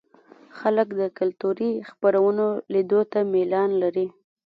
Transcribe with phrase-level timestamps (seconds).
[0.59, 4.07] خلک د کلتوري خپرونو لیدو ته میلان لري.